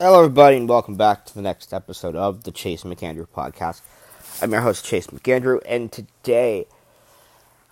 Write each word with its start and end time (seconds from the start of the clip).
Hello, 0.00 0.18
everybody, 0.18 0.56
and 0.56 0.68
welcome 0.68 0.96
back 0.96 1.24
to 1.24 1.34
the 1.34 1.40
next 1.40 1.72
episode 1.72 2.16
of 2.16 2.42
the 2.42 2.50
Chase 2.50 2.82
McAndrew 2.82 3.28
podcast. 3.28 3.80
I'm 4.42 4.50
your 4.50 4.62
host, 4.62 4.84
Chase 4.84 5.06
McAndrew, 5.06 5.60
and 5.64 5.92
today 5.92 6.66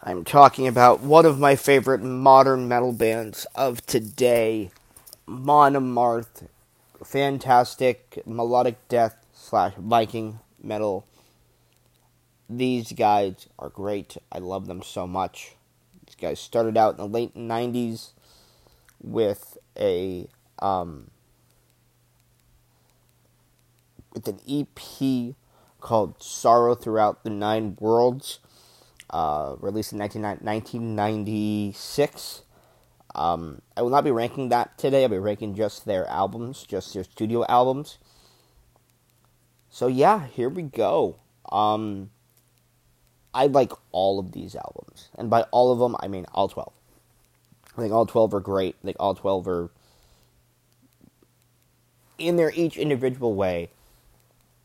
I'm 0.05 0.23
talking 0.23 0.69
about 0.69 1.01
one 1.01 1.27
of 1.27 1.41
my 1.41 1.57
favorite 1.57 2.01
modern 2.01 2.69
metal 2.69 2.93
bands 2.93 3.45
of 3.57 3.85
today, 3.87 4.71
Amon 5.27 5.73
Amarth. 5.73 6.47
Fantastic 7.05 8.23
melodic 8.25 8.77
death 8.89 9.17
slash 9.35 9.73
Viking 9.77 10.39
metal. 10.63 11.05
These 12.49 12.93
guys 12.93 13.49
are 13.59 13.69
great. 13.69 14.17
I 14.31 14.39
love 14.39 14.69
them 14.69 14.83
so 14.85 15.09
much. 15.09 15.57
These 16.07 16.15
guys 16.15 16.39
started 16.39 16.77
out 16.77 16.93
in 16.93 16.99
the 16.99 17.09
late 17.09 17.35
90s 17.35 18.11
with 19.03 19.59
a 19.77 20.29
um, 20.61 21.11
with 24.13 24.29
an 24.29 24.41
EP 24.49 25.35
called 25.81 26.23
Sorrow 26.23 26.75
Throughout 26.75 27.25
the 27.25 27.31
Nine 27.31 27.77
Worlds, 27.81 28.39
uh, 29.11 29.57
released 29.61 29.93
in 29.93 29.99
1996. 29.99 32.43
Um, 33.15 33.61
I 33.77 33.83
will 33.83 33.91
not 33.91 34.05
be 34.05 34.11
ranking 34.11 34.49
that 34.49 34.79
today. 34.79 35.03
I'll 35.03 35.11
be 35.11 35.19
ranking 35.19 35.55
just 35.55 35.85
their 35.85 36.07
albums, 36.07 36.65
just 36.67 36.95
their 36.95 37.05
studio 37.05 37.45
albums. 37.47 37.99
So 39.69 39.87
yeah, 39.87 40.27
here 40.27 40.49
we 40.49 40.63
go. 40.63 41.17
Um, 41.51 42.11
I 43.35 43.47
like 43.47 43.73
all 43.91 44.19
of 44.19 44.33
these 44.33 44.55
albums, 44.55 45.11
and 45.17 45.29
by 45.29 45.43
all 45.51 45.73
of 45.73 45.79
them, 45.79 45.97
I 46.01 46.09
mean 46.09 46.27
all 46.33 46.49
twelve. 46.49 46.73
I 47.77 47.81
think 47.81 47.93
all 47.93 48.07
twelve 48.07 48.33
are 48.35 48.41
great. 48.41 48.77
I 48.83 48.87
think 48.87 48.97
all 49.01 49.15
twelve 49.15 49.49
are 49.49 49.71
in 52.19 52.37
their 52.37 52.53
each 52.55 52.77
individual 52.77 53.35
way 53.35 53.71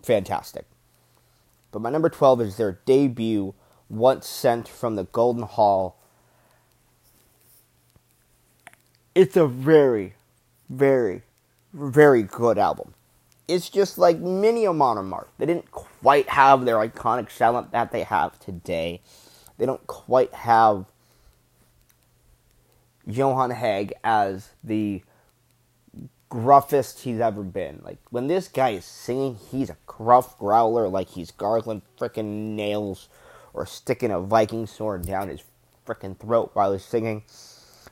fantastic. 0.01 0.65
But 1.71 1.81
my 1.81 1.89
number 1.89 2.09
12 2.09 2.41
is 2.41 2.57
their 2.57 2.79
debut, 2.85 3.53
Once 3.89 4.27
Sent 4.27 4.67
from 4.67 4.95
the 4.95 5.03
Golden 5.05 5.43
Hall. 5.43 5.97
It's 9.13 9.35
a 9.35 9.47
very, 9.47 10.15
very, 10.69 11.23
very 11.73 12.23
good 12.23 12.57
album. 12.57 12.93
It's 13.47 13.69
just 13.69 13.97
like 13.97 14.19
mini 14.19 14.67
Amon 14.67 14.97
Amarth. 14.97 15.27
They 15.37 15.45
didn't 15.45 15.71
quite 15.71 16.29
have 16.29 16.65
their 16.65 16.75
iconic 16.75 17.31
sound 17.31 17.67
that 17.71 17.91
they 17.91 18.03
have 18.03 18.39
today. 18.39 19.01
They 19.57 19.65
don't 19.65 19.87
quite 19.87 20.33
have 20.33 20.85
Johan 23.07 23.51
Hegg 23.51 23.93
as 24.03 24.49
the 24.63 25.01
gruffest 26.29 27.01
he's 27.01 27.19
ever 27.19 27.43
been. 27.43 27.81
Like 27.83 27.99
when 28.09 28.27
this 28.27 28.47
guy 28.47 28.69
is 28.69 28.85
singing, 28.85 29.37
he's 29.51 29.69
a 29.69 29.77
gruff 29.85 30.37
growler, 30.37 30.87
like 30.87 31.09
he's 31.09 31.31
gargling 31.31 31.81
freaking 31.99 32.55
nails 32.55 33.09
or 33.53 33.65
sticking 33.65 34.11
a 34.11 34.19
Viking 34.19 34.67
sword 34.67 35.05
down 35.05 35.29
his 35.29 35.43
freaking 35.85 36.17
throat 36.17 36.51
while 36.53 36.73
he's 36.73 36.85
singing. 36.85 37.23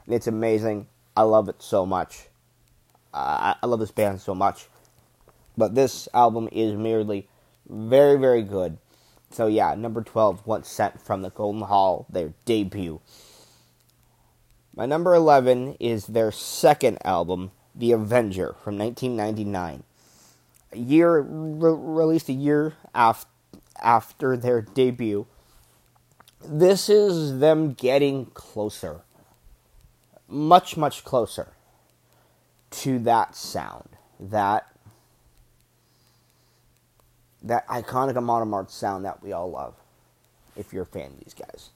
And 0.05 0.15
it's 0.15 0.27
amazing. 0.27 0.87
I 1.17 1.23
love 1.23 1.49
it 1.49 1.61
so 1.61 1.85
much. 1.85 2.27
Uh, 3.13 3.55
I 3.61 3.65
love 3.65 3.79
this 3.79 3.91
band 3.91 4.21
so 4.21 4.35
much. 4.35 4.67
But 5.57 5.73
this 5.73 6.07
album 6.13 6.49
is 6.51 6.75
merely 6.75 7.29
very, 7.67 8.17
very 8.17 8.43
good. 8.43 8.77
So 9.31 9.47
yeah, 9.47 9.73
number 9.75 10.01
12, 10.01 10.45
Once 10.45 10.69
Sent 10.69 11.01
from 11.01 11.21
the 11.21 11.29
Golden 11.29 11.61
Hall, 11.61 12.05
their 12.09 12.33
debut. 12.45 13.01
My 14.75 14.85
number 14.85 15.15
11 15.15 15.77
is 15.79 16.07
their 16.07 16.31
second 16.31 16.97
album, 17.05 17.51
the 17.75 17.91
Avenger 17.91 18.55
from 18.63 18.77
1999. 18.77 19.83
A 20.71 20.77
year 20.77 21.19
re- 21.19 21.75
released 21.77 22.29
a 22.29 22.33
year 22.33 22.73
af- 22.93 23.25
after 23.81 24.37
their 24.37 24.61
debut. 24.61 25.25
This 26.43 26.89
is 26.89 27.39
them 27.39 27.73
getting 27.73 28.27
closer. 28.27 29.01
Much 30.27 30.75
much 30.77 31.03
closer 31.03 31.53
to 32.71 32.99
that 32.99 33.35
sound. 33.35 33.89
That 34.19 34.67
that 37.43 37.67
iconic 37.67 38.15
Amon 38.17 38.47
Amarth 38.47 38.71
sound 38.71 39.05
that 39.05 39.21
we 39.21 39.31
all 39.31 39.51
love 39.51 39.75
if 40.55 40.73
you're 40.73 40.83
a 40.83 40.87
fan 40.87 41.11
of 41.11 41.19
these 41.19 41.35
guys. 41.35 41.69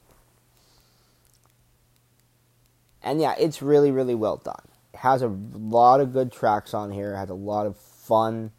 And 3.04 3.22
yeah, 3.22 3.36
it's 3.38 3.62
really 3.62 3.92
really 3.92 4.16
well 4.16 4.38
done 4.38 4.70
has 5.00 5.22
a 5.22 5.28
lot 5.54 6.02
of 6.02 6.12
good 6.12 6.32
tracks 6.32 6.74
on 6.74 6.92
here. 6.92 7.16
Has 7.16 7.30
a 7.30 7.34
lot 7.34 7.66
of 7.66 7.78
fun 7.78 8.52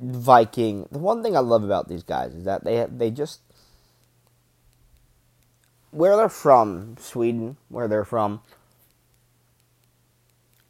Viking. 0.00 0.86
The 0.90 0.98
one 0.98 1.22
thing 1.22 1.36
I 1.36 1.40
love 1.40 1.64
about 1.64 1.88
these 1.88 2.02
guys 2.02 2.34
is 2.34 2.44
that 2.44 2.64
they 2.64 2.86
they 2.90 3.10
just 3.10 3.40
where 5.90 6.16
they're 6.16 6.28
from, 6.28 6.96
Sweden, 6.98 7.56
where 7.68 7.86
they're 7.86 8.04
from. 8.04 8.42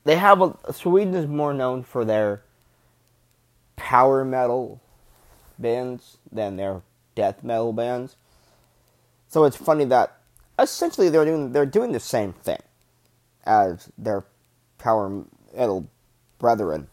They 0.04 0.16
have 0.16 0.40
a 0.40 0.72
Sweden 0.72 1.14
is 1.14 1.26
more 1.26 1.54
known 1.54 1.82
for 1.82 2.04
their 2.04 2.42
power 3.76 4.24
metal 4.24 4.80
bands 5.58 6.18
than 6.30 6.56
their 6.56 6.82
death 7.14 7.42
metal 7.42 7.72
bands. 7.72 8.16
So 9.28 9.44
it's 9.44 9.56
funny 9.56 9.84
that 9.86 10.16
essentially 10.58 11.08
they're 11.08 11.24
doing 11.24 11.52
they're 11.52 11.66
doing 11.66 11.92
the 11.92 12.00
same 12.00 12.32
thing 12.34 12.60
as 13.44 13.90
their 13.96 14.24
power 14.78 15.24
metal 15.54 15.88
brethren. 16.38 16.88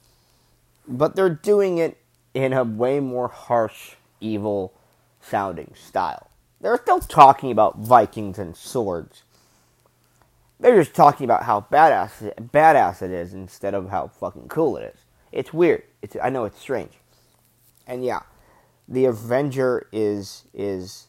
But 0.87 1.15
they're 1.15 1.29
doing 1.29 1.77
it 1.77 1.97
in 2.33 2.53
a 2.53 2.63
way 2.63 2.99
more 2.99 3.27
harsh, 3.27 3.93
evil 4.19 4.73
sounding 5.21 5.73
style. 5.75 6.29
They're 6.59 6.77
still 6.77 6.99
talking 6.99 7.51
about 7.51 7.79
Vikings 7.79 8.37
and 8.37 8.55
swords. 8.55 9.23
They're 10.59 10.77
just 10.77 10.93
talking 10.93 11.23
about 11.23 11.43
how 11.43 11.65
badass 11.71 12.21
it, 12.21 12.51
badass 12.51 13.01
it 13.01 13.09
is 13.11 13.33
instead 13.33 13.73
of 13.73 13.89
how 13.89 14.07
fucking 14.07 14.47
cool 14.47 14.77
it 14.77 14.93
is. 14.93 15.01
It's 15.31 15.51
weird. 15.51 15.83
It's 16.01 16.15
I 16.21 16.29
know 16.29 16.45
it's 16.45 16.59
strange. 16.59 16.91
And 17.87 18.05
yeah, 18.05 18.21
the 18.87 19.05
Avenger 19.05 19.87
is 19.91 20.43
is 20.53 21.07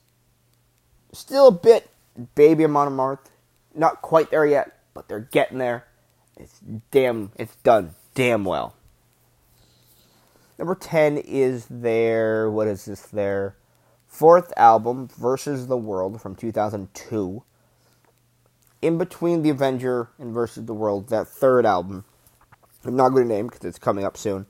still 1.13 1.49
a 1.49 1.53
bit 1.53 1.91
baby 2.35 2.65
Amon 2.65 2.89
Amarth. 2.89 3.31
Not 3.75 4.01
quite 4.03 4.31
there 4.31 4.47
yet, 4.47 4.79
but 4.95 5.09
they're 5.09 5.21
getting 5.21 5.59
there. 5.59 5.87
It's 6.37 6.61
damn, 6.91 7.31
it's 7.37 7.57
done 7.57 7.95
damn 8.15 8.45
well. 8.45 8.75
Number 10.59 10.75
10 10.75 11.19
is 11.19 11.67
their, 11.69 12.51
what 12.51 12.69
is 12.69 12.85
this, 12.85 13.03
their 13.03 13.57
fourth 14.07 14.53
album, 14.57 15.09
Versus 15.09 15.67
the 15.67 15.77
World, 15.77 16.21
from 16.21 16.37
2002. 16.37 17.43
In 18.81 18.99
between 18.99 19.43
The 19.43 19.51
Avenger 19.51 20.11
and 20.19 20.33
Versus 20.35 20.67
the 20.67 20.75
World, 20.75 21.09
that 21.09 21.27
third 21.27 21.67
album, 21.67 22.05
I'm 22.85 22.97
not 22.97 23.11
going 23.11 23.29
to 23.29 23.35
name 23.35 23.47
because 23.47 23.65
it's 23.65 23.79
coming 23.79 24.05
up 24.05 24.17
soon. 24.17 24.47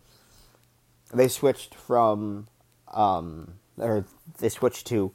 They 1.14 1.28
switched 1.28 1.74
from, 1.74 2.48
um, 2.92 3.54
or 3.78 4.04
they 4.38 4.48
switched 4.48 4.86
to, 4.88 5.12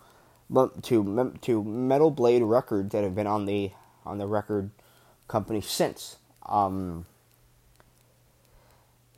to 0.83 1.33
to 1.41 1.63
Metal 1.63 2.11
Blade 2.11 2.44
Records 2.44 2.91
that 2.91 3.03
have 3.03 3.15
been 3.15 3.27
on 3.27 3.45
the 3.45 3.71
on 4.05 4.17
the 4.17 4.27
record 4.27 4.71
company 5.27 5.61
since. 5.61 6.17
Um, 6.45 7.05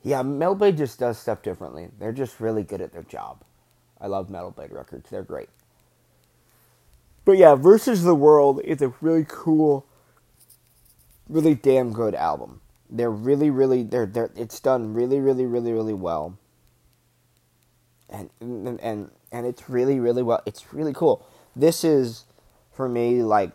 yeah, 0.02 0.22
Metal 0.22 0.54
Blade 0.54 0.76
just 0.76 0.98
does 0.98 1.18
stuff 1.18 1.42
differently. 1.42 1.88
They're 1.98 2.12
just 2.12 2.40
really 2.40 2.62
good 2.62 2.80
at 2.80 2.92
their 2.92 3.02
job. 3.02 3.42
I 4.00 4.06
love 4.06 4.30
Metal 4.30 4.50
Blade 4.50 4.72
Records. 4.72 5.10
They're 5.10 5.22
great. 5.22 5.48
But 7.24 7.36
yeah, 7.36 7.54
Versus 7.54 8.02
the 8.02 8.14
World 8.14 8.60
is 8.64 8.80
a 8.80 8.94
really 9.00 9.26
cool, 9.28 9.86
really 11.28 11.54
damn 11.54 11.92
good 11.92 12.14
album. 12.14 12.60
They're 12.88 13.10
really, 13.10 13.50
really, 13.50 13.82
they're, 13.82 14.06
they're, 14.06 14.30
it's 14.34 14.58
done 14.58 14.94
really, 14.94 15.20
really, 15.20 15.44
really, 15.44 15.72
really 15.72 15.94
well. 15.94 16.38
And, 18.08 18.30
and, 18.40 18.80
and, 18.80 19.10
and 19.30 19.46
it's 19.46 19.68
really, 19.68 20.00
really 20.00 20.22
well. 20.22 20.42
It's 20.46 20.72
really 20.72 20.92
cool. 20.92 21.24
This 21.54 21.84
is, 21.84 22.24
for 22.72 22.88
me, 22.88 23.22
like, 23.22 23.52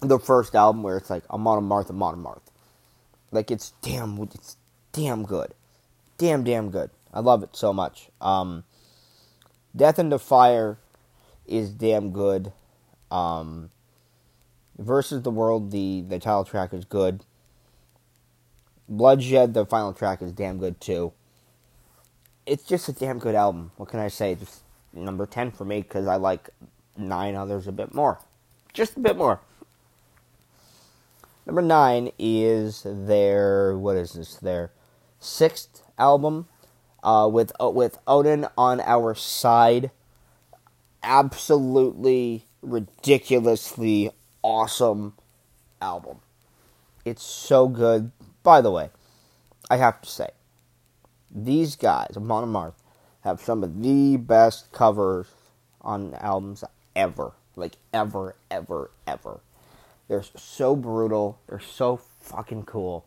the 0.00 0.18
first 0.18 0.54
album 0.54 0.82
where 0.82 0.96
it's 0.96 1.10
like 1.10 1.28
Amon 1.30 1.62
Amarth, 1.62 1.90
I'm 1.90 2.02
on 2.02 2.14
a 2.14 2.16
Martha. 2.16 2.40
Like 3.30 3.50
it's 3.50 3.72
damn, 3.82 4.18
it's 4.22 4.56
damn 4.92 5.24
good, 5.24 5.54
damn 6.16 6.44
damn 6.44 6.70
good. 6.70 6.90
I 7.12 7.20
love 7.20 7.42
it 7.42 7.56
so 7.56 7.72
much. 7.72 8.08
Um, 8.20 8.64
Death 9.74 9.98
in 9.98 10.16
Fire 10.18 10.78
is 11.46 11.70
damn 11.70 12.10
good. 12.12 12.52
Um, 13.10 13.70
Versus 14.78 15.22
the 15.22 15.30
World, 15.30 15.72
the 15.72 16.04
the 16.08 16.18
title 16.18 16.44
track 16.44 16.72
is 16.72 16.84
good. 16.84 17.24
Bloodshed, 18.88 19.52
the 19.52 19.66
final 19.66 19.92
track 19.92 20.22
is 20.22 20.32
damn 20.32 20.58
good 20.58 20.80
too. 20.80 21.12
It's 22.46 22.64
just 22.64 22.88
a 22.88 22.92
damn 22.92 23.18
good 23.18 23.34
album. 23.34 23.72
What 23.76 23.88
can 23.88 24.00
I 24.00 24.08
say? 24.08 24.36
Just 24.36 24.62
number 24.92 25.26
ten 25.26 25.50
for 25.50 25.64
me 25.64 25.82
because 25.82 26.06
I 26.06 26.16
like 26.16 26.50
nine 26.96 27.34
others 27.34 27.66
a 27.66 27.72
bit 27.72 27.92
more, 27.92 28.20
just 28.72 28.96
a 28.96 29.00
bit 29.00 29.16
more. 29.16 29.40
Number 31.48 31.62
nine 31.62 32.10
is 32.18 32.82
their 32.84 33.76
what 33.78 33.96
is 33.96 34.12
this? 34.12 34.34
Their 34.34 34.70
sixth 35.18 35.82
album 35.98 36.46
uh, 37.02 37.26
with 37.32 37.52
uh, 37.58 37.70
with 37.70 37.98
Oden 38.06 38.50
on 38.58 38.82
our 38.82 39.14
side. 39.14 39.90
Absolutely 41.02 42.44
ridiculously 42.60 44.10
awesome 44.42 45.14
album. 45.80 46.18
It's 47.06 47.22
so 47.22 47.66
good. 47.66 48.12
By 48.42 48.60
the 48.60 48.70
way, 48.70 48.90
I 49.70 49.78
have 49.78 50.02
to 50.02 50.08
say, 50.10 50.28
these 51.30 51.76
guys, 51.76 52.12
Amon 52.14 52.44
Amarth, 52.44 52.74
have 53.22 53.40
some 53.40 53.64
of 53.64 53.80
the 53.80 54.18
best 54.18 54.70
covers 54.70 55.28
on 55.80 56.12
albums 56.20 56.62
ever. 56.94 57.32
Like, 57.56 57.76
ever, 57.94 58.36
ever, 58.50 58.90
ever. 59.06 59.40
They're 60.08 60.24
so 60.36 60.74
brutal. 60.74 61.38
They're 61.48 61.60
so 61.60 62.00
fucking 62.20 62.64
cool. 62.64 63.04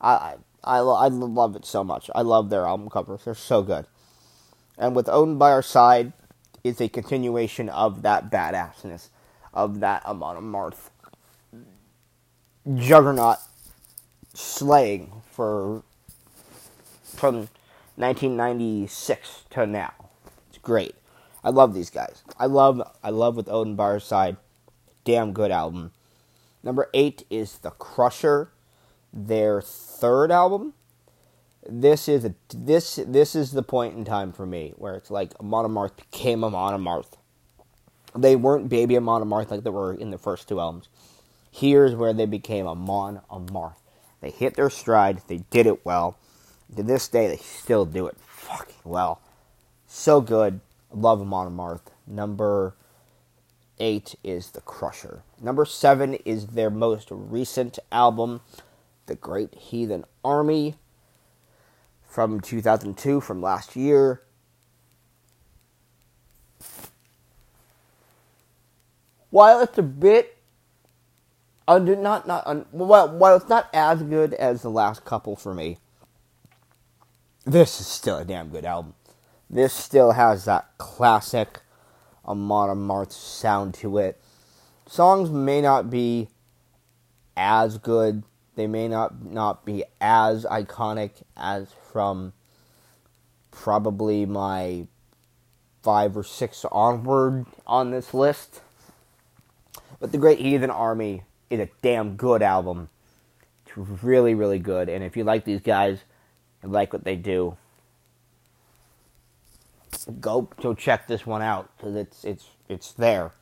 I, 0.00 0.10
I, 0.12 0.36
I, 0.62 0.78
I 0.78 1.08
love 1.08 1.56
it 1.56 1.64
so 1.64 1.82
much. 1.82 2.10
I 2.14 2.22
love 2.22 2.50
their 2.50 2.66
album 2.66 2.90
covers. 2.90 3.24
They're 3.24 3.34
so 3.34 3.62
good. 3.62 3.86
And 4.78 4.94
with 4.94 5.06
Oden 5.06 5.38
by 5.38 5.50
our 5.50 5.62
side 5.62 6.12
is 6.62 6.80
a 6.80 6.88
continuation 6.88 7.68
of 7.68 8.02
that 8.02 8.30
badassness, 8.30 9.08
of 9.52 9.80
that 9.80 10.04
Amon 10.04 10.36
Amarth 10.36 10.90
juggernaut 12.76 13.38
slaying 14.34 15.22
for 15.30 15.82
from 17.02 17.48
1996 17.96 19.44
to 19.50 19.66
now. 19.66 19.92
It's 20.48 20.58
great. 20.58 20.94
I 21.42 21.50
love 21.50 21.74
these 21.74 21.90
guys. 21.90 22.22
I 22.38 22.46
love 22.46 22.82
I 23.02 23.10
love 23.10 23.36
with 23.36 23.46
Oden 23.46 23.78
our 23.78 24.00
side. 24.00 24.36
Damn 25.04 25.32
good 25.32 25.50
album. 25.50 25.92
Number 26.62 26.88
eight 26.92 27.24
is 27.30 27.58
The 27.58 27.70
Crusher, 27.70 28.50
their 29.12 29.60
third 29.60 30.30
album. 30.30 30.74
This 31.68 32.08
is 32.08 32.24
a, 32.24 32.34
this 32.54 32.98
this 33.06 33.34
is 33.34 33.52
the 33.52 33.62
point 33.62 33.94
in 33.94 34.04
time 34.04 34.32
for 34.32 34.46
me 34.46 34.72
where 34.76 34.94
it's 34.94 35.10
like 35.10 35.38
Amon 35.40 35.66
Amarth 35.66 35.96
became 35.96 36.42
a 36.42 36.50
Amarth. 36.50 37.18
They 38.16 38.34
weren't 38.34 38.68
Baby 38.68 38.96
a 38.96 39.00
Amarth 39.00 39.50
like 39.50 39.62
they 39.62 39.70
were 39.70 39.92
in 39.92 40.10
the 40.10 40.18
first 40.18 40.48
two 40.48 40.58
albums. 40.58 40.88
Here's 41.50 41.94
where 41.94 42.12
they 42.12 42.26
became 42.26 42.66
a 42.66 42.74
Mon 42.74 43.20
a 43.30 43.38
Amarth. 43.38 43.76
They 44.20 44.30
hit 44.30 44.54
their 44.54 44.70
stride. 44.70 45.22
They 45.26 45.38
did 45.50 45.66
it 45.66 45.84
well. 45.84 46.18
To 46.76 46.82
this 46.82 47.08
day, 47.08 47.26
they 47.26 47.36
still 47.36 47.84
do 47.84 48.06
it 48.06 48.16
fucking 48.20 48.76
well. 48.84 49.20
So 49.86 50.20
good. 50.20 50.60
Love 50.92 51.20
Amon 51.20 51.56
Amarth. 51.56 51.92
Number 52.06 52.74
eight 53.80 54.14
is 54.22 54.50
The 54.50 54.60
Crusher. 54.60 55.22
Number 55.40 55.64
seven 55.64 56.14
is 56.24 56.48
their 56.48 56.70
most 56.70 57.08
recent 57.10 57.78
album, 57.90 58.42
The 59.06 59.16
Great 59.16 59.54
Heathen 59.54 60.04
Army, 60.24 60.76
from 62.06 62.40
2002, 62.40 63.20
from 63.20 63.42
last 63.42 63.74
year. 63.74 64.22
While 69.30 69.60
it's 69.60 69.78
a 69.78 69.82
bit 69.82 70.36
under, 71.66 71.94
not 71.96 72.26
not 72.26 72.46
un, 72.46 72.66
while 72.72 73.36
it's 73.36 73.48
not 73.48 73.68
as 73.72 74.02
good 74.02 74.34
as 74.34 74.62
the 74.62 74.70
last 74.70 75.04
couple 75.04 75.36
for 75.36 75.54
me, 75.54 75.78
this 77.44 77.80
is 77.80 77.86
still 77.86 78.18
a 78.18 78.24
damn 78.24 78.48
good 78.48 78.64
album. 78.64 78.94
This 79.48 79.72
still 79.72 80.12
has 80.12 80.44
that 80.44 80.68
classic 80.78 81.60
Amon 82.26 82.68
Amarth 82.68 83.12
sound 83.12 83.74
to 83.74 83.98
it. 83.98 84.20
Songs 84.86 85.30
may 85.30 85.60
not 85.60 85.90
be 85.90 86.28
as 87.36 87.78
good. 87.78 88.22
They 88.56 88.66
may 88.66 88.88
not 88.88 89.24
not 89.24 89.64
be 89.64 89.84
as 90.00 90.44
iconic 90.44 91.22
as 91.36 91.68
from 91.92 92.32
probably 93.50 94.26
my 94.26 94.86
five 95.82 96.16
or 96.16 96.24
six 96.24 96.64
onward 96.70 97.46
on 97.66 97.90
this 97.90 98.12
list. 98.12 98.60
But 99.98 100.12
The 100.12 100.18
Great 100.18 100.38
Heathen 100.38 100.70
Army 100.70 101.22
is 101.48 101.60
a 101.60 101.68
damn 101.82 102.16
good 102.16 102.42
album. 102.42 102.88
It's 103.66 103.76
really, 104.02 104.34
really 104.34 104.58
good. 104.58 104.88
And 104.88 105.04
if 105.04 105.16
you 105.16 105.24
like 105.24 105.44
these 105.44 105.60
guys 105.60 106.00
and 106.62 106.72
like 106.72 106.92
what 106.92 107.04
they 107.04 107.16
do, 107.16 107.56
go 110.06 110.48
to 110.60 110.74
check 110.74 111.06
this 111.06 111.26
one 111.26 111.42
out 111.42 111.70
because 111.76 111.96
it's 111.96 112.24
it's 112.24 112.46
it's 112.68 112.92
there. 112.92 113.32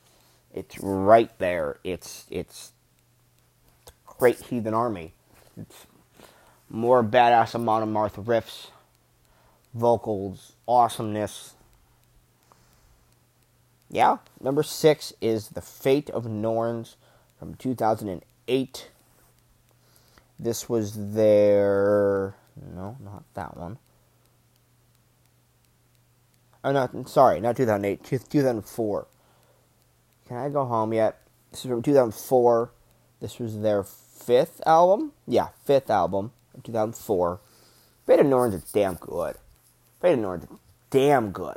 It's 0.55 0.79
right 0.81 1.37
there. 1.39 1.79
It's 1.85 2.27
it's 2.31 2.73
Great 4.07 4.41
Heathen 4.41 4.75
Army. 4.75 5.13
It's 5.57 5.87
more 6.69 7.03
badass 7.03 7.55
Amon 7.55 7.83
Amarth 7.89 8.23
riffs, 8.25 8.71
vocals, 9.75 10.53
awesomeness. 10.67 11.55
Yeah, 13.91 14.19
number 14.41 14.63
six 14.63 15.13
is 15.21 15.49
The 15.49 15.63
Fate 15.63 16.11
of 16.11 16.27
Norns 16.27 16.97
from 17.39 17.55
2008. 17.55 18.91
This 20.39 20.69
was 20.69 21.13
their. 21.15 22.35
No, 22.75 22.97
not 23.03 23.25
that 23.35 23.57
one. 23.57 23.79
Oh, 26.69 26.73
no, 26.73 27.05
sorry, 27.05 27.41
not 27.41 27.57
2008, 27.57 28.05
2004. 28.05 29.07
Can 30.27 30.37
I 30.37 30.51
go 30.51 30.67
home 30.67 30.93
yet? 30.93 31.19
This 31.51 31.65
is 31.65 31.71
from 31.71 31.81
2004. 31.81 32.71
This 33.23 33.39
was 33.39 33.61
their 33.61 33.83
fifth 33.83 34.61
album. 34.67 35.13
Yeah, 35.27 35.49
fifth 35.65 35.89
album, 35.89 36.33
2004. 36.63 37.41
Fate 38.07 38.21
of 38.21 38.27
Norns 38.27 38.55
is 38.55 38.65
damn 38.65 38.97
good. 38.97 39.37
Fate 40.03 40.13
of 40.13 40.19
Norns 40.19 40.45
is 40.45 40.51
damn 40.91 41.31
good. 41.33 41.57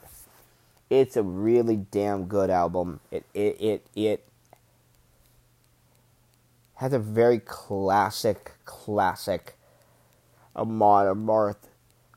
It's 0.90 1.18
a 1.18 1.24
really 1.24 1.76
damn 1.76 2.28
good 2.28 2.50
album. 2.50 3.02
It 3.12 3.26
it 3.34 3.60
it 3.60 3.88
it 3.94 4.26
has 6.76 6.94
a 6.94 7.00
very 7.00 7.40
classic, 7.40 8.54
classic 8.64 9.58
Amon 10.56 11.08
Amarth 11.08 11.68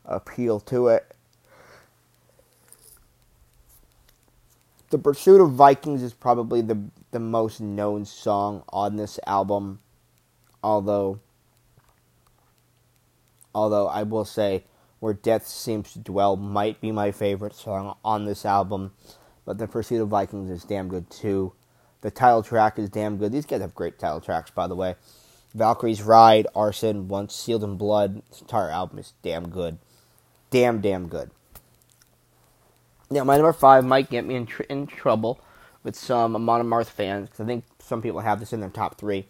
appeal 0.05 0.61
to 0.61 0.87
it. 0.87 1.14
The 4.95 5.01
Pursuit 5.01 5.41
of 5.41 5.51
Vikings 5.51 6.01
is 6.01 6.13
probably 6.13 6.61
the 6.61 6.81
the 7.11 7.19
most 7.19 7.59
known 7.59 8.05
song 8.05 8.63
on 8.69 8.95
this 8.95 9.19
album. 9.27 9.79
Although 10.63 11.19
although 13.53 13.89
I 13.89 14.03
will 14.03 14.23
say 14.23 14.63
Where 15.01 15.13
Death 15.13 15.47
Seems 15.47 15.91
to 15.91 15.99
Dwell 15.99 16.37
might 16.37 16.79
be 16.79 16.93
my 16.93 17.11
favorite 17.11 17.55
song 17.55 17.97
on 18.05 18.23
this 18.23 18.45
album, 18.45 18.93
but 19.43 19.57
The 19.57 19.67
Pursuit 19.67 20.01
of 20.01 20.07
Vikings 20.07 20.49
is 20.49 20.63
damn 20.63 20.87
good 20.87 21.09
too. 21.09 21.51
The 21.99 22.09
title 22.09 22.41
track 22.41 22.79
is 22.79 22.89
damn 22.89 23.17
good. 23.17 23.33
These 23.33 23.47
guys 23.47 23.59
have 23.59 23.75
great 23.75 23.99
title 23.99 24.21
tracks, 24.21 24.49
by 24.49 24.65
the 24.65 24.77
way. 24.77 24.95
Valkyrie's 25.53 26.03
Ride, 26.03 26.47
Arson, 26.55 27.09
Once 27.09 27.35
Sealed 27.35 27.65
in 27.65 27.75
Blood. 27.75 28.21
This 28.29 28.39
entire 28.39 28.69
album 28.69 28.99
is 28.99 29.11
damn 29.23 29.49
good. 29.49 29.77
Damn, 30.51 30.79
damn 30.79 31.09
good. 31.09 31.31
Now, 33.09 33.23
my 33.23 33.37
number 33.37 33.53
five 33.53 33.85
might 33.85 34.09
get 34.09 34.25
me 34.25 34.35
in, 34.35 34.45
tr- 34.45 34.63
in 34.63 34.87
trouble 34.87 35.39
with 35.83 35.95
some 35.95 36.35
Amon 36.35 36.63
Amarth 36.63 36.87
fans, 36.87 37.29
because 37.29 37.41
I 37.43 37.45
think 37.45 37.65
some 37.79 38.01
people 38.01 38.21
have 38.21 38.39
this 38.39 38.53
in 38.53 38.59
their 38.61 38.69
top 38.69 38.97
three. 38.97 39.27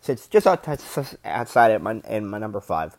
So 0.00 0.12
it's 0.12 0.28
just 0.28 0.46
outside, 0.46 1.70
at 1.72 1.82
my, 1.82 1.94
my 2.20 2.38
number 2.38 2.60
five. 2.60 2.96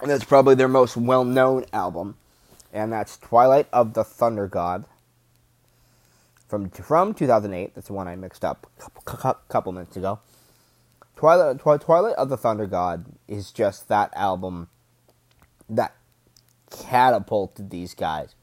And 0.00 0.10
that's 0.10 0.24
probably 0.24 0.54
their 0.54 0.68
most 0.68 0.96
well 0.96 1.24
known 1.24 1.64
album. 1.72 2.16
And 2.72 2.92
that's 2.92 3.16
Twilight 3.16 3.66
of 3.72 3.94
the 3.94 4.04
Thunder 4.04 4.46
God 4.46 4.84
from 6.48 6.70
from 6.70 7.14
2008. 7.14 7.74
That's 7.74 7.88
the 7.88 7.92
one 7.92 8.08
I 8.08 8.16
mixed 8.16 8.44
up 8.44 8.66
a 8.78 9.02
couple, 9.02 9.40
couple 9.48 9.72
minutes 9.72 9.96
ago. 9.96 10.20
Twilight 11.16 11.60
Twilight 11.60 12.14
of 12.16 12.28
the 12.28 12.36
Thunder 12.36 12.66
God 12.66 13.06
is 13.26 13.50
just 13.50 13.88
that 13.88 14.12
album 14.14 14.68
that 15.68 15.94
catapulted 16.70 17.70
these 17.70 17.94
guys 17.94 18.34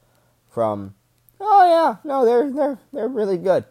from 0.48 0.94
oh 1.40 1.64
yeah 1.68 1.96
no 2.04 2.24
they're 2.24 2.50
they're 2.50 2.78
they're 2.92 3.08
really 3.08 3.38
good 3.38 3.64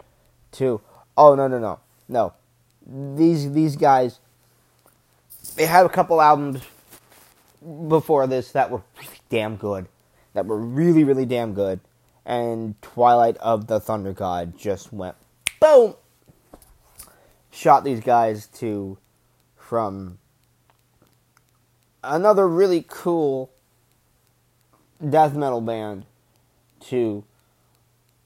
to 0.51 0.81
oh 1.17 1.35
no 1.35 1.47
no 1.47 1.59
no 1.59 1.79
no. 2.07 2.33
These 2.87 3.51
these 3.53 3.75
guys 3.75 4.19
they 5.55 5.65
had 5.65 5.85
a 5.85 5.89
couple 5.89 6.21
albums 6.21 6.61
before 7.87 8.27
this 8.27 8.51
that 8.51 8.69
were 8.69 8.83
really 8.99 9.19
damn 9.29 9.55
good 9.55 9.87
that 10.33 10.45
were 10.45 10.59
really 10.59 11.03
really 11.03 11.25
damn 11.25 11.53
good 11.53 11.79
and 12.25 12.79
Twilight 12.81 13.37
of 13.37 13.67
the 13.67 13.79
Thunder 13.79 14.13
God 14.13 14.57
just 14.57 14.93
went 14.93 15.15
boom, 15.59 15.95
shot 17.51 17.83
these 17.83 18.01
guys 18.01 18.47
to 18.47 18.97
from 19.55 20.19
another 22.03 22.47
really 22.47 22.85
cool 22.87 23.51
death 25.09 25.35
metal 25.35 25.61
band 25.61 26.05
to 26.81 27.23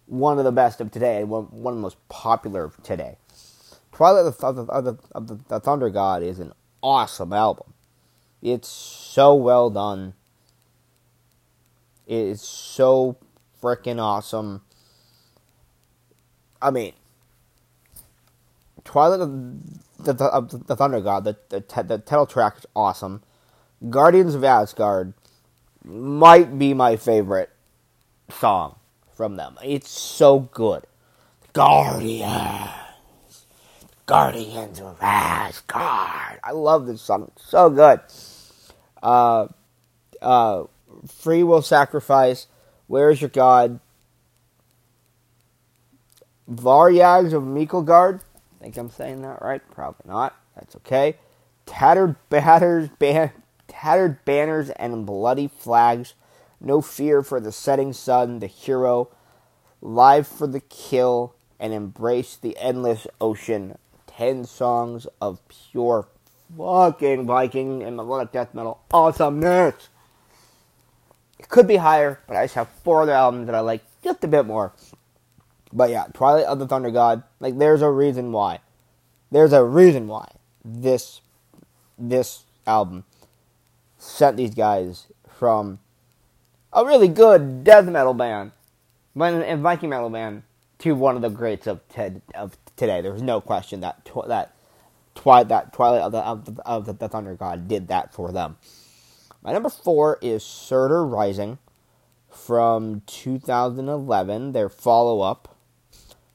one 0.05 0.39
of 0.39 0.43
the 0.43 0.51
best 0.51 0.81
of 0.81 0.91
today, 0.91 1.24
one, 1.24 1.45
one 1.45 1.74
of 1.74 1.77
the 1.77 1.81
most 1.81 1.98
popular 2.09 2.65
of 2.65 2.81
today. 2.83 3.17
Twilight 3.91 4.25
of 4.25 4.38
the, 4.38 4.48
of 4.48 4.55
the, 4.55 4.63
of 4.63 4.86
the, 4.86 4.98
of 5.13 5.48
the 5.48 5.59
Thunder 5.59 5.89
God 5.89 6.24
is 6.24 6.39
an 6.39 6.53
awesome 6.81 7.33
album. 7.33 7.74
It's 8.41 8.67
so 8.67 9.36
well 9.36 9.69
done. 9.69 10.13
It's 12.07 12.41
so 12.41 13.17
freaking 13.62 14.00
awesome. 14.00 14.62
I 16.62 16.71
mean, 16.71 16.93
Twilight 18.83 19.19
of 19.19 19.29
the, 20.03 20.13
the, 20.13 20.63
the 20.65 20.75
Thunder 20.75 21.01
God, 21.01 21.25
the, 21.25 21.38
the, 21.50 21.83
the 21.83 21.98
title 22.00 22.25
track 22.25 22.57
is 22.57 22.65
awesome. 22.75 23.21
Guardians 23.89 24.33
of 24.33 24.43
Asgard 24.43 25.13
might 25.83 26.57
be 26.57 26.74
my 26.74 26.95
favorite 26.95 27.50
song 28.31 28.75
from 29.15 29.36
them. 29.36 29.57
It's 29.63 29.89
so 29.89 30.39
good. 30.39 30.86
Guardians. 31.53 32.69
Guardians 34.05 34.81
of 34.81 34.98
Asgard. 35.01 36.39
I 36.43 36.51
love 36.51 36.88
this 36.88 37.01
song. 37.01 37.31
It's 37.36 37.45
so 37.48 37.69
good. 37.69 38.00
Uh, 39.03 39.48
uh, 40.21 40.63
Free 41.07 41.43
Will 41.43 41.62
Sacrifice. 41.62 42.48
Where's 42.88 43.21
Your 43.21 43.29
God? 43.29 43.79
Varyags 46.50 47.33
of 47.33 47.43
Miklagaard. 47.43 48.21
Think 48.59 48.77
I'm 48.77 48.89
saying 48.89 49.21
that 49.21 49.41
right? 49.41 49.62
Probably 49.71 50.09
not. 50.09 50.36
That's 50.55 50.75
okay. 50.77 51.17
Tattered 51.65 52.15
batters, 52.29 52.89
ban- 53.00 53.31
tattered 53.69 54.25
banners 54.25 54.69
and 54.71 55.05
bloody 55.05 55.47
flags. 55.47 56.15
No 56.59 56.81
fear 56.81 57.23
for 57.23 57.39
the 57.39 57.53
setting 57.53 57.93
sun, 57.93 58.39
the 58.39 58.47
hero. 58.47 59.09
Live 59.81 60.27
for 60.27 60.47
the 60.47 60.59
kill 60.59 61.35
and 61.59 61.73
embrace 61.73 62.35
the 62.35 62.57
endless 62.57 63.07
ocean. 63.21 63.77
Ten 64.07 64.43
songs 64.43 65.07
of 65.21 65.39
pure 65.47 66.07
fucking 66.57 67.25
Viking 67.25 67.83
and 67.83 67.95
melodic 67.95 68.31
death 68.31 68.53
metal 68.53 68.81
awesomeness. 68.91 69.89
It 71.38 71.47
could 71.47 71.67
be 71.67 71.77
higher, 71.77 72.19
but 72.27 72.35
I 72.35 72.43
just 72.43 72.55
have 72.55 72.67
four 72.83 73.03
other 73.03 73.13
albums 73.13 73.45
that 73.45 73.55
I 73.55 73.61
like 73.61 73.83
just 74.03 74.23
a 74.23 74.27
bit 74.27 74.45
more. 74.45 74.73
But 75.71 75.89
yeah, 75.89 76.05
Twilight 76.13 76.45
of 76.45 76.59
the 76.59 76.67
Thunder 76.67 76.91
God, 76.91 77.23
like 77.39 77.57
there's 77.57 77.81
a 77.81 77.89
reason 77.89 78.31
why. 78.31 78.59
There's 79.31 79.53
a 79.53 79.63
reason 79.63 80.07
why 80.07 80.31
this 80.65 81.21
this 81.97 82.45
album 82.65 83.03
sent 84.00 84.38
these 84.38 84.56
guys 84.56 85.08
from 85.27 85.79
a 86.74 86.86
really 86.86 87.08
good 87.08 87.63
death 87.63 87.86
metal 87.86 88.15
band 88.15 88.51
and 89.15 89.44
uh, 89.44 89.58
Viking 89.58 89.89
metal 89.89 90.10
band 90.10 90.44
to 90.79 90.94
one 90.96 91.15
of 91.15 91.22
the 91.22 91.29
greats 91.29 91.68
of 91.68 91.88
Ted 91.89 92.22
of 92.34 92.58
today. 92.75 93.01
There's 93.01 93.22
no 93.22 93.41
question 93.41 93.82
that 93.82 94.06
tw- 94.06 94.27
that 94.27 94.56
twi- 95.15 95.44
that 95.44 95.74
Twilight 95.74 96.01
of 96.01 96.12
the 96.12 96.20
of 96.20 96.46
the, 96.46 96.62
of 96.65 97.00
the 97.00 97.08
Thunder 97.10 97.36
God 97.36 97.68
did 97.68 97.88
that 97.89 98.13
for 98.13 98.32
them. 98.32 98.58
My 99.44 99.53
number 99.53 99.70
four 99.70 100.18
is 100.22 100.44
Surtur 100.44 101.06
Rising 101.06 101.60
from 102.29 103.01
2011, 103.08 104.51
their 104.53 104.70
follow 104.70 105.22
up 105.22 105.56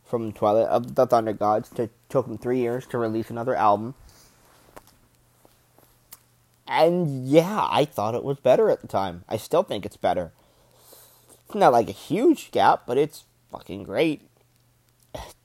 from 0.05 0.33
Twilight 0.33 0.69
of 0.69 0.95
the 0.95 1.07
Thunder 1.07 1.33
Gods. 1.33 1.71
It 1.79 1.91
took 2.09 2.27
them 2.27 2.39
three 2.39 2.59
years 2.59 2.87
to 2.89 2.99
release 2.99 3.31
another 3.31 3.55
album. 3.55 3.95
And 6.67 7.29
yeah, 7.29 7.67
I 7.71 7.85
thought 7.85 8.15
it 8.15 8.25
was 8.25 8.39
better 8.39 8.71
at 8.71 8.81
the 8.81 8.89
time. 8.89 9.25
I 9.29 9.37
still 9.37 9.63
think 9.63 9.85
it's 9.85 9.97
better. 9.97 10.33
It's 11.47 11.55
not 11.55 11.73
like 11.73 11.89
a 11.89 11.93
huge 11.93 12.51
gap, 12.51 12.85
but 12.87 12.99
it's 12.99 13.25
fucking 13.51 13.85
great. 13.85 14.23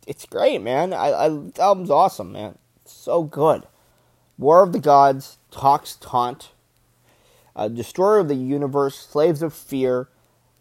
It's 0.08 0.26
great, 0.26 0.62
man. 0.62 0.94
I, 0.94 1.12
I 1.12 1.30
the 1.30 1.62
album's 1.62 1.92
awesome, 1.92 2.32
man. 2.32 2.58
It's 2.82 2.94
so 2.94 3.22
good. 3.24 3.68
War 4.40 4.64
of 4.64 4.72
the 4.72 4.80
Gods, 4.80 5.38
Töck's 5.52 5.98
Taunt, 5.98 6.52
uh, 7.56 7.68
Destroyer 7.68 8.20
of 8.20 8.30
the 8.30 8.36
Universe, 8.36 8.98
Slaves 8.98 9.44
of 9.44 9.54
Fear, 9.54 10.08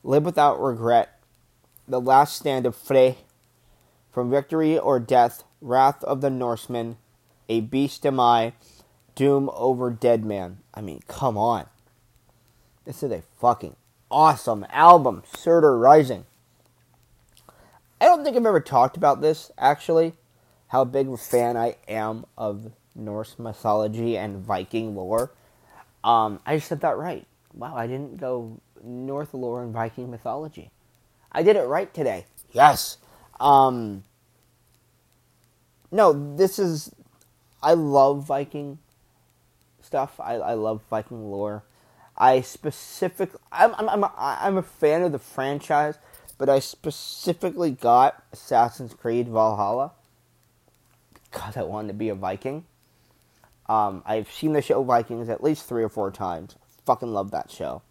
Live 0.03 0.25
Without 0.25 0.61
Regret, 0.61 1.19
The 1.87 2.00
Last 2.00 2.37
Stand 2.37 2.67
of 2.67 2.77
Frej, 2.77 3.17
From 4.11 4.31
Victory 4.31 4.77
or 4.77 4.99
Death, 4.99 5.45
Wrath 5.61 6.03
of 6.05 6.21
the 6.21 6.29
Norsemen, 6.29 6.99
A 7.49 7.61
Beast 7.61 8.05
Am 8.05 8.19
I, 8.19 8.53
Doom 9.18 9.50
over 9.52 9.90
Dead 9.90 10.25
Man. 10.25 10.58
I 10.72 10.80
mean, 10.80 11.00
come 11.08 11.37
on. 11.37 11.66
This 12.84 13.02
is 13.02 13.10
a 13.10 13.25
fucking 13.40 13.75
awesome 14.12 14.64
album, 14.70 15.25
Surtur 15.37 15.76
Rising. 15.76 16.25
I 18.00 18.04
don't 18.04 18.22
think 18.22 18.37
I've 18.37 18.46
ever 18.46 18.60
talked 18.60 18.96
about 18.96 19.20
this, 19.20 19.50
actually, 19.58 20.14
how 20.68 20.84
big 20.84 21.08
a 21.08 21.16
fan 21.16 21.56
I 21.56 21.75
am 21.88 22.26
of 22.37 22.70
Norse 22.94 23.40
mythology 23.40 24.16
and 24.16 24.38
Viking 24.38 24.94
lore. 24.94 25.32
Um, 26.04 26.38
I 26.46 26.58
just 26.58 26.68
said 26.68 26.82
that 26.82 26.96
right. 26.96 27.26
Wow, 27.52 27.75
I 27.75 27.88
didn't 27.88 28.18
go 28.18 28.60
North 28.84 29.34
lore 29.34 29.64
and 29.64 29.72
Viking 29.72 30.12
mythology. 30.12 30.70
I 31.32 31.42
did 31.42 31.56
it 31.56 31.64
right 31.64 31.92
today. 31.92 32.26
Yes. 32.52 32.98
Um, 33.40 34.04
no, 35.90 36.37
this 36.37 36.60
is. 36.60 36.94
I 37.60 37.75
love 37.75 38.25
Viking 38.25 38.78
stuff. 39.88 40.21
I, 40.21 40.35
I 40.35 40.52
love 40.52 40.83
Viking 40.90 41.30
lore. 41.30 41.64
I 42.16 42.42
specifically, 42.42 43.40
I'm 43.50 43.75
I'm 43.76 43.88
I'm 43.88 44.04
a, 44.04 44.12
I'm 44.16 44.57
a 44.59 44.62
fan 44.62 45.02
of 45.02 45.12
the 45.12 45.18
franchise, 45.18 45.99
but 46.37 46.49
I 46.49 46.59
specifically 46.59 47.71
got 47.71 48.23
Assassin's 48.33 48.92
Creed 48.92 49.28
Valhalla 49.28 49.92
because 51.25 51.57
I 51.57 51.62
wanted 51.62 51.88
to 51.88 51.95
be 51.95 52.11
a 52.11 52.14
Viking. 52.14 52.66
Um, 53.66 54.02
I've 54.04 54.30
seen 54.30 54.52
the 54.52 54.62
show 54.62 54.83
Vikings 54.83 55.28
at 55.28 55.42
least 55.42 55.66
three 55.66 55.83
or 55.83 55.88
four 55.88 56.11
times. 56.11 56.57
Fucking 56.85 57.12
love 57.12 57.30
that 57.30 57.50
show. 57.50 57.83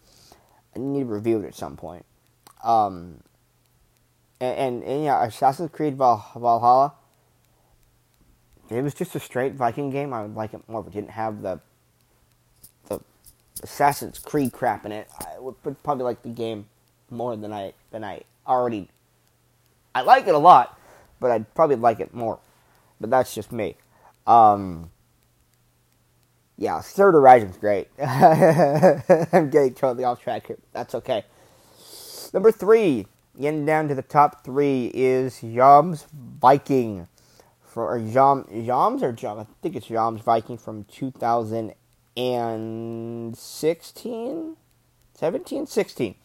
I 0.76 0.80
need 0.80 1.02
to 1.02 1.06
review 1.06 1.40
it 1.42 1.46
at 1.46 1.56
some 1.56 1.76
point. 1.76 2.06
Um, 2.64 3.22
and, 4.40 4.58
and, 4.58 4.84
and 4.84 5.04
yeah, 5.04 5.24
Assassin's 5.24 5.72
Creed 5.72 5.98
Val- 5.98 6.32
Valhalla. 6.36 6.94
It 8.70 8.84
was 8.84 8.94
just 8.94 9.16
a 9.16 9.20
straight 9.20 9.54
Viking 9.54 9.92
game, 9.92 10.14
I 10.14 10.24
would 10.24 10.36
like 10.36 10.54
it 10.54 10.68
more. 10.68 10.82
If 10.82 10.88
it 10.88 10.94
didn't 10.94 11.12
have 11.12 11.42
the 11.42 11.62
Assassin's 13.62 14.20
Creed 14.20 14.54
crap 14.54 14.86
in 14.86 14.92
it, 14.92 15.08
I 15.20 15.40
would 15.40 15.56
probably 15.84 16.04
like 16.04 16.22
the 16.24 16.30
game 16.30 16.68
more 17.10 17.36
than 17.36 17.54
I 17.54 17.74
than 17.92 18.04
I 18.04 18.22
already. 18.48 18.90
I 19.96 20.02
like 20.02 20.28
it 20.28 20.36
a 20.36 20.40
lot, 20.40 20.80
but 21.20 21.32
I'd 21.32 21.54
probably 21.56 21.76
like 21.76 22.00
it 22.00 22.14
more. 22.14 22.40
But 23.00 23.10
that's 23.10 23.34
just 23.34 23.52
me. 23.52 23.76
Um, 24.26 24.92
yeah, 26.58 26.82
Surtur 26.82 27.22
Rising's 27.22 27.58
great. 27.58 27.88
I'm 28.00 29.50
getting 29.50 29.74
totally 29.74 30.04
off 30.04 30.22
track 30.22 30.48
here. 30.48 30.58
That's 30.74 30.96
okay. 30.96 31.24
Number 32.34 32.52
three, 32.52 33.06
getting 33.40 33.66
down 33.66 33.88
to 33.88 33.96
the 33.96 34.02
top 34.02 34.44
three 34.44 34.92
is 34.94 35.40
Jomsviking. 35.42 37.08
For 37.62 37.96
or 37.96 38.00
Jom, 38.00 38.66
Joms 38.66 39.04
or 39.04 39.14
Jom? 39.14 39.40
I 39.40 39.46
think 39.62 39.76
it's 39.76 39.88
Jomsviking 39.88 40.60
from 40.60 40.86
2016, 42.18 44.58
17, 45.14 45.68
16. 45.68 46.16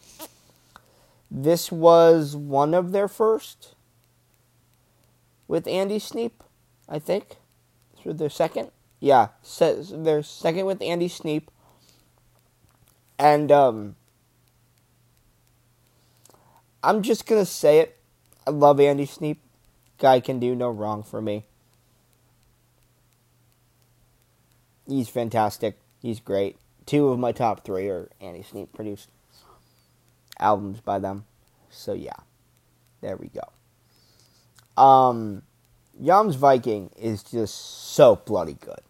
This 1.29 1.71
was 1.71 2.35
one 2.35 2.73
of 2.73 2.91
their 2.91 3.07
first 3.07 3.75
with 5.47 5.67
Andy 5.67 5.99
Sneap, 5.99 6.43
I 6.89 6.97
think. 6.97 7.37
Was 8.03 8.17
their 8.17 8.29
second. 8.29 8.71
Yeah, 8.99 9.27
they're 9.59 10.23
second 10.23 10.65
with 10.65 10.81
Andy 10.81 11.07
Sneap. 11.07 11.49
And 13.17 13.49
um 13.51 13.95
I'm 16.83 17.03
just 17.03 17.27
gonna 17.27 17.45
say 17.45 17.79
it. 17.79 17.97
I 18.47 18.49
love 18.49 18.79
Andy 18.79 19.05
Sneap. 19.05 19.39
Guy 19.99 20.19
can 20.19 20.39
do 20.39 20.55
no 20.55 20.69
wrong 20.69 21.03
for 21.03 21.21
me. 21.21 21.45
He's 24.85 25.07
fantastic. 25.07 25.77
He's 26.03 26.19
great. 26.19 26.57
Two 26.85 27.07
of 27.07 27.17
my 27.17 27.31
top 27.31 27.65
three 27.65 27.87
are 27.87 28.09
Andy 28.21 28.43
Sneap 28.43 28.71
produced 28.73 29.09
albums 30.39 30.81
by 30.81 30.99
them. 30.99 31.25
So 31.71 31.93
yeah. 31.93 32.17
There 33.01 33.17
we 33.17 33.29
go. 33.29 34.81
Um 34.81 35.41
Jomsviking 35.99 36.91
is 36.97 37.23
just 37.23 37.55
so 37.55 38.17
bloody 38.17 38.53
good. 38.53 38.81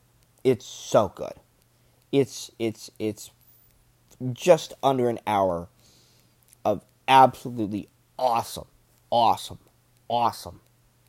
It's 0.44 0.66
so 0.66 1.14
good. 1.16 1.34
It's 2.12 2.52
it's 2.60 2.90
it's 3.00 3.32
just 4.34 4.74
under 4.82 5.08
an 5.08 5.20
hour 5.28 5.70
of 6.66 6.84
absolutely 7.08 7.90
awesome, 8.18 8.68
awesome, 9.12 9.60
awesome, 10.10 10.62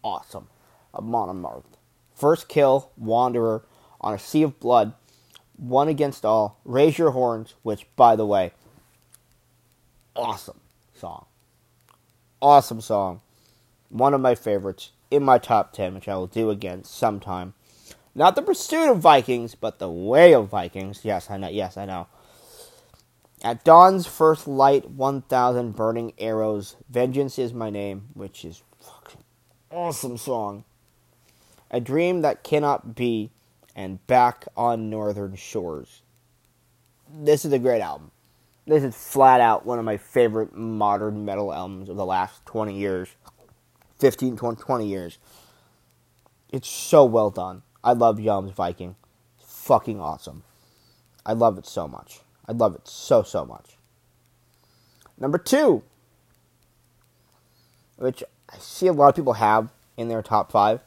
awesome 0.02 0.48
Amon 0.94 1.28
Amarth. 1.28 1.64
First 2.14 2.48
kill, 2.48 2.90
Wanderer 2.96 3.64
on 4.00 4.14
a 4.14 4.18
sea 4.18 4.42
of 4.42 4.60
blood, 4.60 4.92
one 5.56 5.88
against 5.88 6.24
all. 6.24 6.60
Raise 6.64 6.98
your 6.98 7.12
horns, 7.12 7.54
which 7.62 7.86
by 7.96 8.16
the 8.16 8.26
way, 8.26 8.52
awesome 10.14 10.60
song. 10.94 11.26
Awesome 12.40 12.80
song. 12.80 13.20
One 13.88 14.14
of 14.14 14.20
my 14.20 14.34
favorites 14.34 14.92
in 15.10 15.22
my 15.22 15.38
top 15.38 15.72
10, 15.72 15.94
which 15.94 16.08
I 16.08 16.16
will 16.16 16.26
do 16.26 16.50
again 16.50 16.84
sometime. 16.84 17.54
Not 18.14 18.36
the 18.36 18.42
pursuit 18.42 18.90
of 18.90 18.98
Vikings, 18.98 19.54
but 19.54 19.78
the 19.78 19.90
way 19.90 20.34
of 20.34 20.48
Vikings. 20.48 21.00
Yes, 21.04 21.30
I 21.30 21.36
know. 21.36 21.48
Yes, 21.48 21.76
I 21.76 21.84
know. 21.84 22.06
At 23.42 23.64
dawn's 23.64 24.06
first 24.06 24.48
light, 24.48 24.90
1,000 24.90 25.72
burning 25.72 26.12
arrows. 26.18 26.76
Vengeance 26.88 27.38
is 27.38 27.52
my 27.52 27.70
name, 27.70 28.08
which 28.14 28.44
is 28.44 28.62
fucking 28.80 29.22
awesome 29.70 30.16
song. 30.16 30.64
A 31.70 31.80
dream 31.80 32.22
that 32.22 32.44
cannot 32.44 32.94
be, 32.94 33.32
and 33.74 34.04
back 34.06 34.46
on 34.56 34.90
northern 34.90 35.36
shores. 35.36 36.02
This 37.12 37.44
is 37.44 37.52
a 37.52 37.58
great 37.58 37.80
album. 37.80 38.10
This 38.66 38.82
is 38.82 38.94
flat 38.94 39.40
out 39.40 39.66
one 39.66 39.78
of 39.78 39.84
my 39.84 39.96
favorite 39.96 40.54
modern 40.54 41.24
metal 41.24 41.52
albums 41.52 41.88
of 41.88 41.96
the 41.96 42.06
last 42.06 42.44
20 42.46 42.76
years. 42.78 43.08
15, 43.98 44.36
20, 44.36 44.62
20 44.62 44.86
years. 44.86 45.18
It's 46.50 46.68
so 46.68 47.04
well 47.04 47.30
done. 47.30 47.62
I 47.82 47.92
love 47.92 48.18
Jomsviking. 48.18 48.94
It's 49.38 49.66
fucking 49.66 50.00
awesome. 50.00 50.44
I 51.26 51.32
love 51.32 51.58
it 51.58 51.66
so 51.66 51.86
much. 51.86 52.20
I 52.46 52.52
love 52.52 52.74
it 52.74 52.86
so, 52.86 53.22
so 53.22 53.44
much. 53.44 53.76
Number 55.18 55.38
two, 55.38 55.82
which 57.96 58.22
I 58.50 58.58
see 58.58 58.86
a 58.86 58.92
lot 58.92 59.08
of 59.08 59.16
people 59.16 59.34
have 59.34 59.70
in 59.96 60.08
their 60.08 60.22
top 60.22 60.50
five 60.50 60.80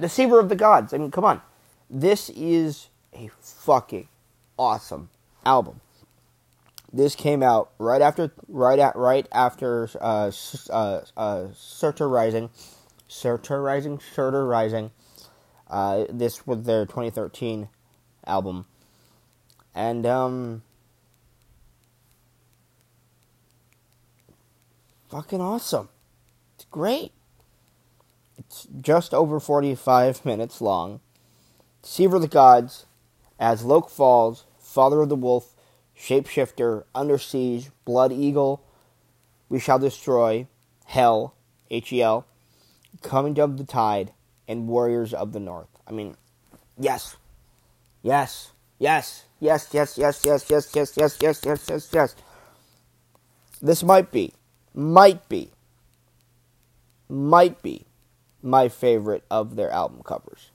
Deceiver 0.00 0.38
of 0.40 0.48
the 0.48 0.56
Gods. 0.56 0.92
I 0.92 0.98
mean, 0.98 1.10
come 1.10 1.24
on. 1.24 1.40
This 1.88 2.30
is 2.30 2.88
a 3.12 3.30
fucking 3.40 4.08
awesome 4.58 5.10
album. 5.44 5.80
This 6.92 7.14
came 7.14 7.42
out 7.42 7.70
right 7.78 8.02
after, 8.02 8.32
right 8.48 8.78
at, 8.78 8.96
right 8.96 9.26
after 9.30 9.88
uh, 10.00 10.32
uh, 10.70 11.00
uh, 11.16 11.46
Surtur 11.54 12.08
Rising, 12.08 12.50
Surtur 13.06 13.62
Rising, 13.62 14.00
Surtur 14.00 14.44
Rising. 14.44 14.90
Uh, 15.68 16.04
this 16.10 16.46
was 16.48 16.64
their 16.64 16.84
2013 16.84 17.68
album, 18.26 18.66
and 19.72 20.04
um, 20.04 20.62
fucking 25.08 25.40
awesome. 25.40 25.88
It's 26.56 26.64
great. 26.72 27.12
It's 28.40 28.66
just 28.80 29.12
over 29.12 29.38
45 29.38 30.24
minutes 30.24 30.62
long. 30.62 31.00
Deceiver 31.82 32.16
of 32.16 32.22
the 32.22 32.28
Gods, 32.28 32.86
as 33.38 33.64
Loke 33.64 33.90
Falls, 33.90 34.46
Father 34.58 35.02
of 35.02 35.10
the 35.10 35.16
Wolf, 35.16 35.54
Shapeshifter, 35.98 36.84
Under 36.94 37.18
Siege, 37.18 37.70
Blood 37.84 38.12
Eagle, 38.12 38.62
We 39.50 39.60
Shall 39.60 39.78
Destroy, 39.78 40.46
Hell, 40.86 41.34
H-E-L, 41.70 42.26
Coming 43.02 43.38
of 43.38 43.58
the 43.58 43.64
Tide, 43.64 44.12
and 44.48 44.68
Warriors 44.68 45.12
of 45.12 45.32
the 45.32 45.40
North. 45.40 45.68
I 45.86 45.92
mean, 45.92 46.16
yes, 46.78 47.16
yes, 48.02 48.52
yes, 48.78 49.24
yes, 49.38 49.68
yes, 49.72 49.96
yes, 49.98 50.24
yes, 50.26 50.50
yes, 50.50 50.50
yes, 50.50 50.96
yes, 50.96 51.18
yes, 51.20 51.40
yes, 51.44 51.68
yes, 51.68 51.90
yes. 51.92 52.16
This 53.60 53.82
might 53.82 54.10
be, 54.10 54.32
might 54.74 55.28
be, 55.28 55.50
might 57.08 57.60
be 57.60 57.84
my 58.42 58.68
favorite 58.68 59.24
of 59.30 59.56
their 59.56 59.70
album 59.70 60.02
covers. 60.02 60.50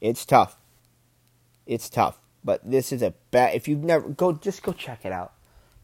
It's 0.00 0.24
tough. 0.24 0.56
It's 1.66 1.88
tough. 1.88 2.20
But 2.44 2.68
this 2.68 2.92
is 2.92 3.02
a 3.02 3.14
bad. 3.30 3.54
If 3.54 3.68
you've 3.68 3.82
never 3.82 4.08
go, 4.08 4.32
just 4.32 4.62
go 4.62 4.72
check 4.72 5.04
it 5.04 5.12
out. 5.12 5.32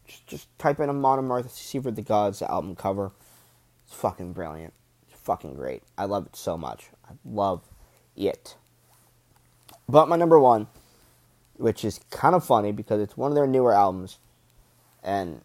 Just, 0.07 0.27
just 0.27 0.59
type 0.59 0.79
in 0.79 0.89
a 0.89 0.93
Amarth, 0.93 1.43
Deceiver 1.43 1.89
of 1.89 1.95
the 1.95 2.01
Gods 2.01 2.41
album 2.41 2.75
cover. 2.75 3.11
It's 3.85 3.95
fucking 3.95 4.33
brilliant. 4.33 4.73
It's 5.09 5.19
fucking 5.19 5.55
great. 5.55 5.83
I 5.97 6.05
love 6.05 6.27
it 6.27 6.35
so 6.35 6.57
much. 6.57 6.89
I 7.07 7.13
love 7.25 7.61
it. 8.15 8.55
But 9.87 10.07
my 10.07 10.15
number 10.15 10.39
one, 10.39 10.67
which 11.57 11.85
is 11.85 11.99
kind 12.09 12.35
of 12.35 12.45
funny 12.45 12.71
because 12.71 13.01
it's 13.01 13.17
one 13.17 13.31
of 13.31 13.35
their 13.35 13.47
newer 13.47 13.73
albums, 13.73 14.17
and 15.03 15.41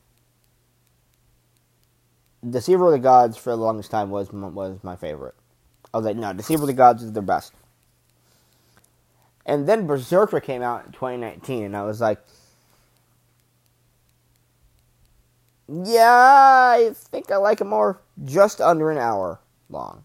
Deceiver 2.48 2.86
of 2.86 2.92
the 2.92 2.98
Gods 2.98 3.36
for 3.36 3.50
the 3.50 3.56
longest 3.56 3.90
time 3.90 4.10
was 4.10 4.32
was 4.32 4.78
my 4.82 4.96
favorite. 4.96 5.34
I 5.92 5.96
was 5.98 6.06
like, 6.06 6.16
no, 6.16 6.32
Deceiver 6.32 6.62
of 6.62 6.66
the 6.68 6.72
Gods 6.72 7.02
is 7.02 7.12
the 7.12 7.22
best. 7.22 7.52
And 9.44 9.68
then 9.68 9.86
Berserker 9.86 10.40
came 10.40 10.62
out 10.62 10.86
in 10.86 10.92
2019, 10.92 11.64
and 11.64 11.76
I 11.76 11.82
was 11.82 12.00
like, 12.00 12.18
yeah, 15.68 16.74
I 16.76 16.92
think 16.94 17.30
I 17.30 17.36
like 17.36 17.60
it 17.60 17.64
more. 17.64 18.00
Just 18.24 18.60
under 18.60 18.90
an 18.90 18.98
hour 18.98 19.40
long. 19.68 20.04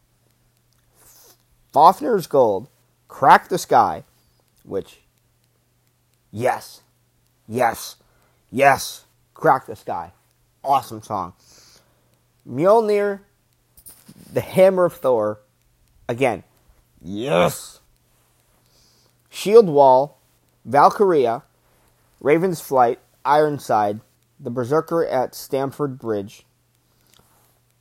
Fafner's 1.73 2.27
Gold, 2.27 2.69
Crack 3.07 3.49
the 3.49 3.57
Sky, 3.57 4.03
which, 4.63 5.01
yes, 6.31 6.81
yes, 7.47 7.97
yes, 8.51 9.05
Crack 9.33 9.65
the 9.65 9.75
Sky. 9.75 10.11
Awesome 10.63 11.01
song. 11.01 11.33
Mjolnir, 12.49 13.19
The 14.31 14.41
Hammer 14.41 14.85
of 14.85 14.93
Thor, 14.93 15.39
again, 16.07 16.43
yes. 17.01 17.81
Shield 19.29 19.67
Wall, 19.67 20.19
Valkyria, 20.63 21.43
Raven's 22.19 22.61
Flight, 22.61 22.99
Ironside, 23.23 24.01
the 24.39 24.49
Berserker 24.49 25.05
at 25.05 25.35
Stamford 25.35 25.99
Bridge. 25.99 26.45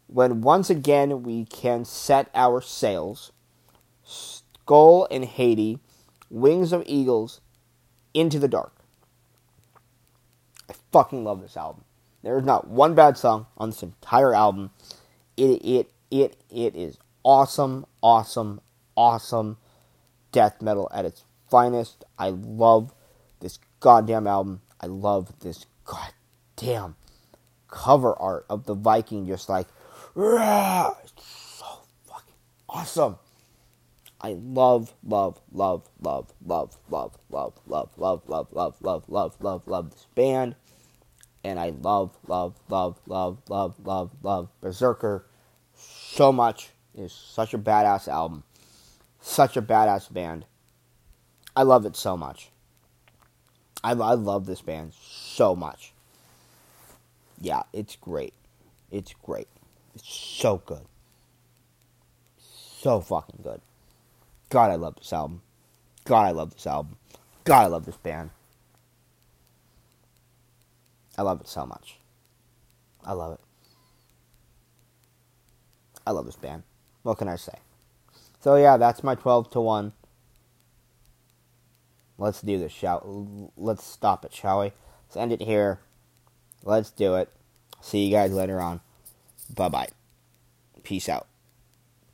When 0.07 0.43
once 0.43 0.71
again 0.71 1.23
we 1.23 1.45
can 1.45 1.85
set 1.85 2.31
our 2.35 2.61
sails, 2.61 3.33
Skoll 4.07 5.07
and 5.11 5.25
Hati, 5.25 5.79
Wings 6.31 6.73
of 6.73 6.83
Eagles, 6.87 7.41
Into 8.13 8.39
the 8.39 8.49
Dark. 8.49 8.73
I 10.69 10.75
fucking 10.93 11.25
love 11.25 11.43
this 11.43 11.57
album. 11.57 11.85
There 12.23 12.39
is 12.39 12.45
not 12.45 12.69
one 12.69 12.95
bad 12.95 13.19
song 13.19 13.47
on 13.59 13.71
this 13.71 13.83
entire 13.83 14.35
album. 14.35 14.71
It 15.37 15.61
it 15.65 15.91
it 16.11 16.37
it 16.51 16.75
is 16.75 16.97
awesome, 17.25 17.87
awesome, 18.03 18.61
awesome 18.97 19.57
death 20.31 20.63
metal 20.63 20.89
at 20.95 21.05
its 21.05 21.25
finest. 21.51 22.05
I 22.19 22.31
love 22.31 22.95
this 23.41 23.59
goddamn 23.81 24.27
album. 24.27 24.61
I 24.81 24.87
love 24.87 25.33
this 25.41 25.67
goddamn 25.85 26.97
cover 27.69 28.15
art 28.21 28.47
of 28.49 28.67
the 28.67 28.75
Viking 28.75 29.27
just 29.27 29.49
like 29.49 29.67
it's 30.17 31.59
so 31.59 31.67
fucking 32.07 32.35
awesome. 32.69 33.17
I 34.21 34.37
love, 34.41 34.95
love, 35.03 35.41
love, 35.53 35.89
love, 36.01 36.33
love, 36.45 36.79
love, 36.89 37.19
love, 37.31 37.59
love, 37.67 37.91
love, 37.97 38.23
love, 38.29 38.53
love, 38.53 38.77
love, 38.81 39.05
love, 39.09 39.37
love, 39.41 39.63
love 39.67 39.91
this 39.91 40.07
band. 40.15 40.57
And 41.43 41.59
I 41.59 41.71
love, 41.71 42.17
love, 42.27 42.55
love, 42.69 43.01
love, 43.07 43.43
love, 43.49 43.75
love, 43.85 44.13
love 44.23 44.49
Berserker 44.61 45.27
so 45.75 46.33
much. 46.33 46.71
It's 46.97 47.15
such 47.15 47.55
a 47.55 47.59
badass 47.59 48.09
album. 48.09 48.45
Such 49.21 49.57
a 49.57 49.63
badass 49.63 50.13
band. 50.13 50.45
I 51.57 51.63
love 51.63 51.87
it 51.87 51.97
so 51.97 52.17
much. 52.17 52.51
I, 53.83 53.91
I 53.91 54.15
love 54.15 54.47
this 54.47 54.63
band 54.63 54.93
so 54.95 55.55
much. 55.55 55.93
Yeah, 57.41 57.63
it's 57.73 57.97
great. 57.97 58.35
It's 58.91 59.15
great. 59.23 59.49
It's 59.95 60.09
so 60.09 60.63
good. 60.65 60.87
So 62.39 63.01
fucking 63.01 63.41
good. 63.43 63.61
God, 64.51 64.71
I 64.71 64.77
love 64.77 64.97
this 64.97 65.13
album. 65.13 65.43
God, 66.05 66.27
I 66.27 66.31
love 66.31 66.53
this 66.55 66.67
album. 66.67 66.97
God, 67.45 67.63
I 67.63 67.67
love 67.67 67.87
this 67.87 67.97
band. 67.97 68.31
I 71.17 71.23
love 71.23 71.41
it 71.41 71.49
so 71.49 71.67
much. 71.67 71.99
I 73.05 73.13
love 73.13 73.35
it. 73.35 73.41
I 76.07 76.11
love 76.11 76.27
this 76.27 76.37
band. 76.37 76.63
What 77.05 77.19
can 77.19 77.29
I 77.29 77.37
say? 77.37 77.55
So 78.41 78.57
yeah, 78.57 78.77
that's 78.77 79.05
my 79.05 79.15
12 79.15 79.51
to 79.53 79.61
1 79.61 79.93
Let's 82.17 82.41
do 82.43 82.59
this, 82.59 82.73
shall 82.73 83.51
let's 83.57 83.85
stop 83.85 84.25
it, 84.25 84.33
shall 84.33 84.61
we? 84.61 84.73
Let's 85.07 85.17
end 85.17 85.33
it 85.33 85.43
here. 85.43 85.81
Let's 86.63 86.91
do 86.91 87.17
it. 87.17 87.29
See 87.81 88.05
you 88.05 88.13
guys 88.13 88.33
later 88.33 88.61
on. 88.61 88.81
Bye 89.53 89.69
bye. 89.69 89.89
Peace 90.85 91.09
out. 91.09 91.27